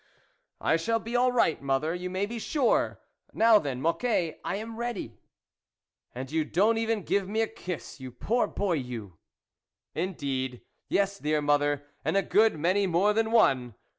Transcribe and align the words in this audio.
"I 0.59 0.77
shall 0.77 0.97
be 0.97 1.15
all 1.15 1.31
right, 1.31 1.61
mother, 1.61 1.93
you 1.93 2.09
may 2.09 2.25
be 2.25 2.39
sure! 2.39 2.99
Now 3.33 3.59
then, 3.59 3.79
Mocquet, 3.79 4.41
I 4.43 4.55
am 4.55 4.75
ready." 4.77 5.19
"And 6.15 6.31
you 6.31 6.43
don't 6.43 6.79
even 6.79 7.03
give 7.03 7.29
me 7.29 7.41
a 7.43 7.47
kiss, 7.47 7.99
you 7.99 8.09
poor 8.09 8.47
boy, 8.47 8.77
you!"" 8.77 9.19
Indeed, 9.93 10.61
yes, 10.89 11.19
dear 11.19 11.39
mother, 11.39 11.85
and 12.03 12.17
a 12.17 12.23
good 12.23 12.57
many 12.57 12.87
more 12.87 13.13
than 13.13 13.29
one 13.29 13.75